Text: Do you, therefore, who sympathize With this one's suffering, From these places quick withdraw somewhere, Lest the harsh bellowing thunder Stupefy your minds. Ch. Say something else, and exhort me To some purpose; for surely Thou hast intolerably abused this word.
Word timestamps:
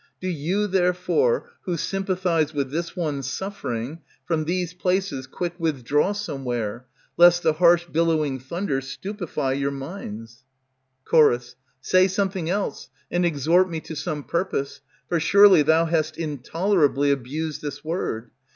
Do 0.19 0.27
you, 0.27 0.65
therefore, 0.65 1.47
who 1.65 1.77
sympathize 1.77 2.55
With 2.55 2.71
this 2.71 2.95
one's 2.95 3.27
suffering, 3.29 4.01
From 4.25 4.45
these 4.45 4.73
places 4.73 5.27
quick 5.27 5.53
withdraw 5.59 6.13
somewhere, 6.13 6.87
Lest 7.17 7.43
the 7.43 7.53
harsh 7.53 7.85
bellowing 7.85 8.39
thunder 8.39 8.81
Stupefy 8.81 9.53
your 9.53 9.69
minds. 9.69 10.43
Ch. 11.05 11.53
Say 11.81 12.07
something 12.07 12.49
else, 12.49 12.89
and 13.11 13.23
exhort 13.23 13.69
me 13.69 13.79
To 13.81 13.95
some 13.95 14.23
purpose; 14.23 14.81
for 15.07 15.19
surely 15.19 15.61
Thou 15.61 15.85
hast 15.85 16.17
intolerably 16.17 17.11
abused 17.11 17.61
this 17.61 17.83
word. 17.83 18.31